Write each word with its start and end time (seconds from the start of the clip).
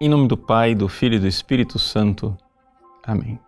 Em 0.00 0.08
nome 0.08 0.26
do 0.26 0.36
Pai, 0.36 0.74
do 0.74 0.88
Filho 0.88 1.14
e 1.14 1.18
do 1.20 1.28
Espírito 1.28 1.78
Santo. 1.78 2.36
Amém. 3.06 3.38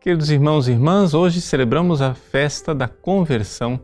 Queridos 0.00 0.30
irmãos 0.30 0.68
e 0.68 0.70
irmãs, 0.70 1.14
hoje 1.14 1.40
celebramos 1.40 2.00
a 2.00 2.14
festa 2.14 2.72
da 2.72 2.86
conversão 2.86 3.80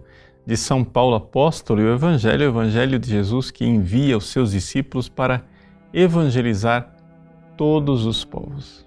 de 0.47 0.57
São 0.57 0.85
Paulo 0.85 1.17
Apóstolo 1.17 1.81
e 1.81 1.85
o 1.85 1.93
Evangelho, 1.93 2.47
o 2.47 2.49
Evangelho 2.49 2.97
de 2.97 3.11
Jesus 3.11 3.51
que 3.51 3.67
envia 3.67 4.17
os 4.17 4.27
seus 4.27 4.53
discípulos 4.53 5.09
para 5.09 5.45
evangelizar 5.93 6.95
todos 7.57 8.07
os 8.07 8.25
povos. 8.25 8.87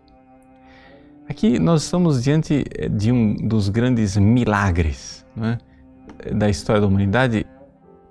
Aqui 1.28 1.60
nós 1.60 1.84
estamos 1.84 2.24
diante 2.24 2.64
eh, 2.74 2.88
de 2.88 3.12
um 3.12 3.36
dos 3.36 3.68
grandes 3.68 4.16
milagres 4.16 5.26
é? 5.38 6.34
da 6.34 6.50
história 6.50 6.80
da 6.80 6.88
humanidade, 6.88 7.46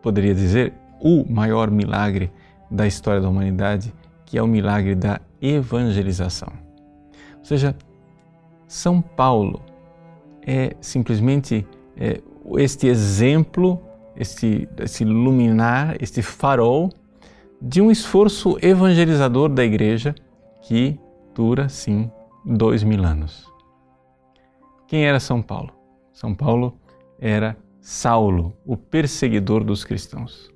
poderia 0.03 0.35
dizer, 0.35 0.75
o 1.01 1.25
maior 1.27 1.71
milagre 1.71 2.31
da 2.71 2.87
história 2.87 3.21
da 3.21 3.29
humanidade, 3.29 3.93
que 4.25 4.37
é 4.39 4.43
o 4.43 4.47
milagre 4.47 4.95
da 4.95 5.21
evangelização. 5.41 6.53
Ou 7.39 7.45
seja, 7.45 7.77
São 8.67 9.01
Paulo 9.01 9.63
é 10.47 10.77
simplesmente 10.81 11.67
é, 11.97 12.21
este 12.57 12.87
exemplo, 12.87 13.81
este, 14.17 14.69
este 14.79 15.05
luminar, 15.05 15.97
este 16.01 16.23
farol 16.23 16.91
de 17.61 17.81
um 17.81 17.91
esforço 17.91 18.57
evangelizador 18.63 19.49
da 19.49 19.65
igreja 19.65 20.15
que 20.63 20.99
dura, 21.35 21.69
sim, 21.69 22.11
dois 22.45 22.83
mil 22.83 23.05
anos. 23.05 23.47
Quem 24.87 25.05
era 25.05 25.21
São 25.21 25.43
Paulo? 25.43 25.73
São 26.13 26.35
Paulo 26.35 26.79
era 27.19 27.57
Saulo, 27.81 28.57
o 28.65 28.77
perseguidor 28.77 29.65
dos 29.65 29.85
cristãos. 29.85 30.51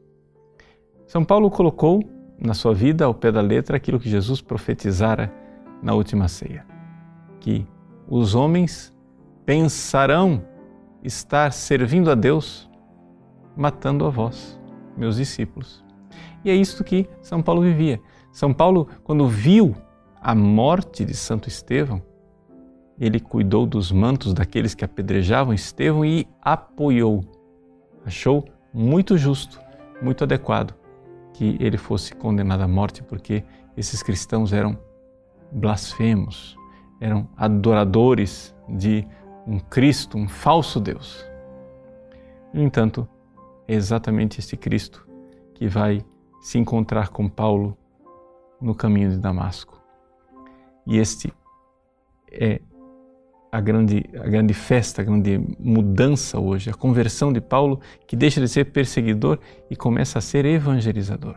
São 1.12 1.22
Paulo 1.22 1.50
colocou 1.50 2.02
na 2.38 2.54
sua 2.54 2.72
vida, 2.72 3.04
ao 3.04 3.12
pé 3.12 3.30
da 3.30 3.42
letra, 3.42 3.76
aquilo 3.76 4.00
que 4.00 4.08
Jesus 4.08 4.40
profetizara 4.40 5.30
na 5.82 5.92
última 5.92 6.26
ceia: 6.26 6.64
que 7.38 7.66
os 8.08 8.34
homens 8.34 8.94
pensarão 9.44 10.42
estar 11.04 11.52
servindo 11.52 12.10
a 12.10 12.14
Deus 12.14 12.66
matando 13.54 14.06
a 14.06 14.08
vós, 14.08 14.58
meus 14.96 15.16
discípulos. 15.16 15.84
E 16.42 16.48
é 16.48 16.54
isto 16.54 16.82
que 16.82 17.06
São 17.20 17.42
Paulo 17.42 17.60
vivia. 17.60 18.00
São 18.32 18.50
Paulo, 18.54 18.88
quando 19.04 19.28
viu 19.28 19.76
a 20.18 20.34
morte 20.34 21.04
de 21.04 21.14
Santo 21.14 21.46
Estevão, 21.46 22.00
ele 22.98 23.20
cuidou 23.20 23.66
dos 23.66 23.92
mantos 23.92 24.32
daqueles 24.32 24.74
que 24.74 24.82
apedrejavam 24.82 25.52
Estevão 25.52 26.06
e 26.06 26.26
apoiou. 26.40 27.22
Achou 28.02 28.46
muito 28.72 29.18
justo, 29.18 29.60
muito 30.00 30.24
adequado 30.24 30.80
que 31.32 31.56
ele 31.60 31.76
fosse 31.76 32.14
condenado 32.14 32.62
à 32.62 32.68
morte, 32.68 33.02
porque 33.02 33.44
esses 33.76 34.02
cristãos 34.02 34.52
eram 34.52 34.78
blasfemos, 35.50 36.56
eram 37.00 37.28
adoradores 37.36 38.54
de 38.68 39.06
um 39.46 39.58
Cristo, 39.58 40.16
um 40.16 40.28
falso 40.28 40.78
Deus. 40.80 41.24
No 42.52 42.62
entanto, 42.62 43.08
é 43.66 43.74
exatamente 43.74 44.38
este 44.38 44.56
Cristo 44.56 45.06
que 45.54 45.66
vai 45.66 46.04
se 46.40 46.58
encontrar 46.58 47.08
com 47.08 47.28
Paulo 47.28 47.76
no 48.60 48.74
caminho 48.74 49.10
de 49.10 49.18
Damasco. 49.18 49.80
E 50.86 50.98
este 50.98 51.32
é 52.30 52.60
a 53.52 53.60
grande, 53.60 54.08
a 54.18 54.26
grande 54.26 54.54
festa, 54.54 55.02
a 55.02 55.04
grande 55.04 55.38
mudança 55.60 56.40
hoje, 56.40 56.70
a 56.70 56.74
conversão 56.74 57.30
de 57.30 57.40
Paulo, 57.40 57.78
que 58.06 58.16
deixa 58.16 58.40
de 58.40 58.48
ser 58.48 58.64
perseguidor 58.72 59.38
e 59.70 59.76
começa 59.76 60.18
a 60.18 60.22
ser 60.22 60.46
evangelizador. 60.46 61.36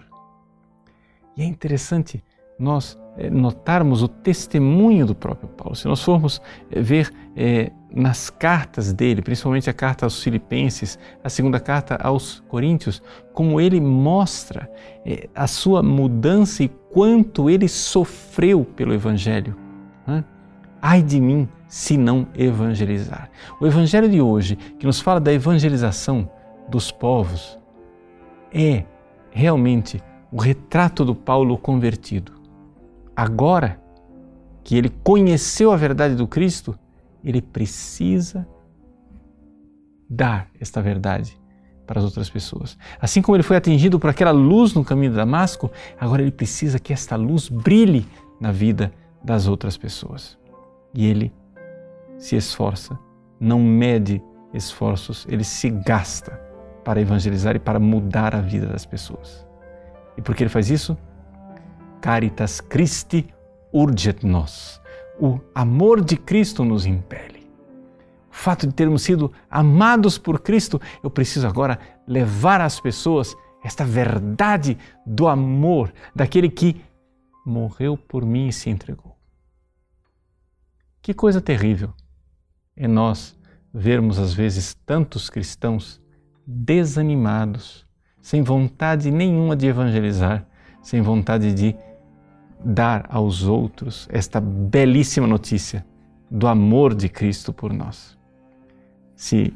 E 1.35 1.41
é 1.41 1.45
interessante 1.45 2.23
nós 2.57 2.97
é, 3.17 3.29
notarmos 3.29 4.01
o 4.01 4.07
testemunho 4.07 5.05
do 5.05 5.13
próprio 5.13 5.49
Paulo. 5.49 5.75
Se 5.75 5.89
nós 5.89 6.01
formos 6.01 6.41
é, 6.71 6.81
ver 6.81 7.11
é, 7.35 7.69
nas 7.93 8.29
cartas 8.29 8.93
dele, 8.93 9.21
principalmente 9.21 9.69
a 9.69 9.73
carta 9.73 10.05
aos 10.05 10.23
Filipenses, 10.23 10.97
a 11.21 11.27
segunda 11.27 11.59
carta 11.59 11.95
aos 11.95 12.39
Coríntios, 12.47 13.03
como 13.33 13.59
ele 13.59 13.81
mostra 13.81 14.71
é, 15.05 15.27
a 15.35 15.47
sua 15.47 15.83
mudança 15.83 16.63
e 16.63 16.69
quanto 16.69 17.49
ele 17.49 17.67
sofreu 17.67 18.63
pelo 18.63 18.93
Evangelho. 18.93 19.53
Né? 20.07 20.23
Ai 20.87 21.01
de 21.01 21.19
mim 21.19 21.49
se 21.67 21.97
não 21.97 22.27
evangelizar. 22.35 23.31
O 23.59 23.65
evangelho 23.65 24.07
de 24.07 24.21
hoje, 24.21 24.55
que 24.55 24.85
nos 24.85 25.01
fala 25.01 25.19
da 25.19 25.33
evangelização 25.33 26.29
dos 26.69 26.91
povos, 26.91 27.57
é 28.53 28.85
realmente 29.31 29.99
o 30.31 30.39
retrato 30.39 31.03
do 31.03 31.15
Paulo 31.15 31.57
convertido. 31.57 32.33
Agora 33.15 33.81
que 34.63 34.77
ele 34.77 34.89
conheceu 35.03 35.71
a 35.71 35.75
verdade 35.75 36.13
do 36.13 36.27
Cristo, 36.27 36.77
ele 37.23 37.41
precisa 37.41 38.47
dar 40.07 40.51
esta 40.61 40.83
verdade 40.83 41.35
para 41.87 41.97
as 41.97 42.05
outras 42.05 42.29
pessoas. 42.29 42.77
Assim 43.01 43.23
como 43.23 43.35
ele 43.35 43.41
foi 43.41 43.57
atingido 43.57 43.99
por 43.99 44.11
aquela 44.11 44.29
luz 44.29 44.75
no 44.75 44.85
caminho 44.85 45.09
de 45.09 45.17
Damasco, 45.17 45.71
agora 45.99 46.21
ele 46.21 46.29
precisa 46.29 46.77
que 46.77 46.93
esta 46.93 47.15
luz 47.15 47.49
brilhe 47.49 48.05
na 48.39 48.51
vida 48.51 48.93
das 49.23 49.47
outras 49.47 49.75
pessoas 49.75 50.37
e 50.95 51.05
ele 51.05 51.33
se 52.17 52.35
esforça, 52.35 52.97
não 53.39 53.59
mede 53.59 54.23
esforços, 54.53 55.27
ele 55.29 55.43
se 55.43 55.69
gasta 55.69 56.39
para 56.83 57.01
evangelizar 57.01 57.55
e 57.55 57.59
para 57.59 57.79
mudar 57.79 58.33
a 58.33 58.41
vida 58.41 58.67
das 58.67 58.85
pessoas. 58.85 59.45
E 60.17 60.21
por 60.21 60.35
que 60.35 60.43
ele 60.43 60.49
faz 60.49 60.69
isso? 60.69 60.97
Caritas 62.01 62.61
Christi 62.61 63.27
urget 63.73 64.25
nos. 64.25 64.81
O 65.19 65.39
amor 65.53 66.01
de 66.01 66.15
Cristo 66.15 66.63
nos 66.63 66.85
impele. 66.85 67.49
O 68.31 68.35
fato 68.35 68.67
de 68.67 68.73
termos 68.73 69.01
sido 69.01 69.31
amados 69.49 70.17
por 70.17 70.39
Cristo, 70.39 70.79
eu 71.03 71.09
preciso 71.09 71.47
agora 71.47 71.79
levar 72.07 72.61
às 72.61 72.79
pessoas 72.79 73.35
esta 73.63 73.83
verdade 73.83 74.77
do 75.05 75.27
amor 75.27 75.91
daquele 76.13 76.49
que 76.49 76.81
morreu 77.45 77.97
por 77.97 78.25
mim 78.25 78.47
e 78.47 78.53
se 78.53 78.69
entregou. 78.69 79.14
Que 81.05 81.13
coisa 81.13 81.39
terrível 81.39 81.93
é 82.75 82.87
nós 82.87 83.37
vermos 83.71 84.17
às 84.17 84.33
vezes 84.33 84.73
tantos 84.87 85.29
cristãos 85.29 86.01
desanimados, 86.47 87.85
sem 88.23 88.41
vontade 88.41 89.11
nenhuma 89.11 89.55
de 89.55 89.67
evangelizar, 89.67 90.47
sem 90.81 91.03
vontade 91.03 91.53
de 91.53 91.75
dar 92.59 93.05
aos 93.07 93.43
outros 93.43 94.07
esta 94.11 94.41
belíssima 94.41 95.27
notícia 95.27 95.85
do 96.27 96.47
amor 96.47 96.95
de 96.95 97.07
Cristo 97.07 97.53
por 97.53 97.71
nós. 97.71 98.17
Se 99.15 99.53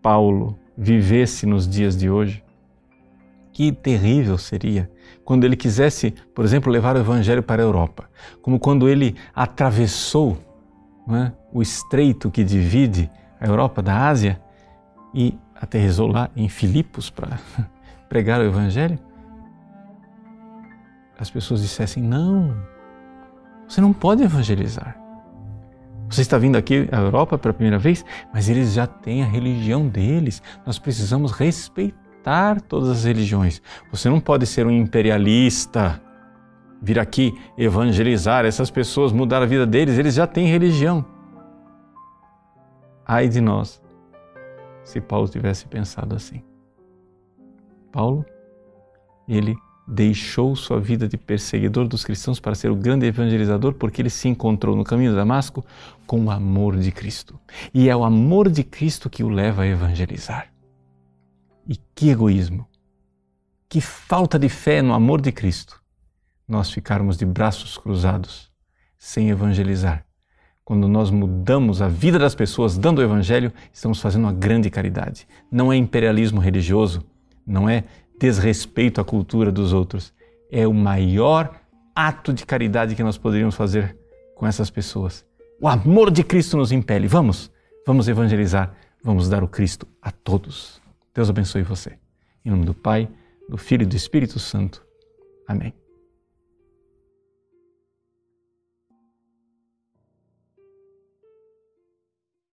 Paulo 0.00 0.58
vivesse 0.78 1.44
nos 1.44 1.68
dias 1.68 1.94
de 1.94 2.08
hoje, 2.08 2.42
que 3.52 3.70
terrível 3.70 4.38
seria 4.38 4.90
quando 5.26 5.44
ele 5.44 5.56
quisesse, 5.56 6.12
por 6.34 6.42
exemplo, 6.42 6.72
levar 6.72 6.96
o 6.96 7.00
Evangelho 7.00 7.42
para 7.42 7.62
a 7.62 7.66
Europa, 7.66 8.08
como 8.40 8.58
quando 8.58 8.88
ele 8.88 9.14
atravessou 9.34 10.38
é? 11.08 11.32
o 11.52 11.60
estreito 11.60 12.30
que 12.30 12.42
divide 12.42 13.10
a 13.40 13.46
Europa 13.46 13.82
da 13.82 14.08
Ásia 14.08 14.40
e 15.12 15.38
aterrizou 15.54 16.06
lá 16.06 16.30
em 16.34 16.48
Filipos 16.48 17.10
para 17.10 17.38
pregar 18.08 18.40
o 18.40 18.44
Evangelho, 18.44 18.98
as 21.18 21.30
pessoas 21.30 21.62
dissessem: 21.62 22.02
não, 22.02 22.56
você 23.68 23.80
não 23.80 23.92
pode 23.92 24.22
evangelizar. 24.22 24.98
Você 26.08 26.20
está 26.20 26.38
vindo 26.38 26.56
aqui 26.56 26.88
à 26.92 26.98
Europa 26.98 27.38
pela 27.38 27.54
primeira 27.54 27.78
vez, 27.78 28.04
mas 28.32 28.48
eles 28.48 28.74
já 28.74 28.86
têm 28.86 29.22
a 29.22 29.26
religião 29.26 29.88
deles. 29.88 30.42
Nós 30.66 30.78
precisamos 30.78 31.32
respeitar 31.32 32.60
todas 32.60 32.90
as 32.90 33.04
religiões. 33.04 33.60
Você 33.90 34.08
não 34.08 34.20
pode 34.20 34.46
ser 34.46 34.66
um 34.66 34.70
imperialista 34.70 36.00
vir 36.84 36.98
aqui 36.98 37.40
evangelizar 37.56 38.44
essas 38.44 38.70
pessoas, 38.70 39.10
mudar 39.10 39.42
a 39.42 39.46
vida 39.46 39.66
deles, 39.66 39.98
eles 39.98 40.14
já 40.14 40.26
têm 40.26 40.46
religião. 40.46 41.04
Ai 43.06 43.26
de 43.26 43.40
nós, 43.40 43.82
se 44.84 45.00
Paulo 45.00 45.26
tivesse 45.26 45.66
pensado 45.66 46.14
assim. 46.14 46.42
Paulo, 47.90 48.24
ele 49.26 49.56
deixou 49.86 50.54
sua 50.54 50.78
vida 50.78 51.08
de 51.08 51.16
perseguidor 51.16 51.88
dos 51.88 52.04
cristãos 52.04 52.38
para 52.38 52.54
ser 52.54 52.70
o 52.70 52.76
grande 52.76 53.06
evangelizador 53.06 53.74
porque 53.74 54.02
ele 54.02 54.10
se 54.10 54.28
encontrou 54.28 54.76
no 54.76 54.84
caminho 54.84 55.10
de 55.10 55.16
Damasco 55.16 55.64
com 56.06 56.24
o 56.24 56.30
amor 56.30 56.76
de 56.76 56.92
Cristo. 56.92 57.38
E 57.72 57.88
é 57.88 57.96
o 57.96 58.04
amor 58.04 58.50
de 58.50 58.62
Cristo 58.62 59.08
que 59.08 59.24
o 59.24 59.28
leva 59.28 59.62
a 59.62 59.66
evangelizar. 59.66 60.52
E 61.66 61.78
que 61.94 62.10
egoísmo! 62.10 62.68
Que 63.68 63.80
falta 63.80 64.38
de 64.38 64.48
fé 64.50 64.82
no 64.82 64.92
amor 64.92 65.20
de 65.20 65.32
Cristo 65.32 65.83
nós 66.46 66.70
ficarmos 66.70 67.16
de 67.16 67.24
braços 67.24 67.76
cruzados, 67.78 68.50
sem 68.98 69.30
evangelizar. 69.30 70.04
Quando 70.64 70.88
nós 70.88 71.10
mudamos 71.10 71.82
a 71.82 71.88
vida 71.88 72.18
das 72.18 72.34
pessoas 72.34 72.78
dando 72.78 72.98
o 72.98 73.02
Evangelho, 73.02 73.52
estamos 73.72 74.00
fazendo 74.00 74.24
uma 74.24 74.32
grande 74.32 74.70
caridade. 74.70 75.26
Não 75.50 75.72
é 75.72 75.76
imperialismo 75.76 76.40
religioso, 76.40 77.04
não 77.46 77.68
é 77.68 77.84
desrespeito 78.18 79.00
à 79.00 79.04
cultura 79.04 79.52
dos 79.52 79.72
outros, 79.72 80.12
é 80.50 80.66
o 80.66 80.72
maior 80.72 81.60
ato 81.94 82.32
de 82.32 82.46
caridade 82.46 82.94
que 82.94 83.02
nós 83.02 83.18
poderíamos 83.18 83.54
fazer 83.54 83.96
com 84.34 84.46
essas 84.46 84.70
pessoas. 84.70 85.24
O 85.60 85.68
amor 85.68 86.10
de 86.10 86.24
Cristo 86.24 86.56
nos 86.56 86.72
impele. 86.72 87.06
Vamos, 87.06 87.50
vamos 87.86 88.08
evangelizar, 88.08 88.74
vamos 89.02 89.28
dar 89.28 89.44
o 89.44 89.48
Cristo 89.48 89.86
a 90.00 90.10
todos. 90.10 90.80
Deus 91.14 91.28
abençoe 91.28 91.62
você. 91.62 91.98
Em 92.44 92.50
nome 92.50 92.64
do 92.64 92.74
Pai, 92.74 93.08
do 93.48 93.56
Filho 93.56 93.82
e 93.82 93.86
do 93.86 93.96
Espírito 93.96 94.38
Santo. 94.38 94.84
Amém. 95.46 95.83